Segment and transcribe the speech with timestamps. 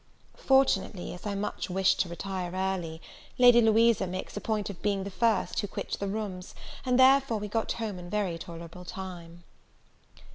[0.37, 3.03] Fortunately, as I much wished to retire early,
[3.37, 7.37] Lady Louisa makes a point of being the first who quit the rooms, and therefore
[7.37, 9.43] we got home in very tolerable time.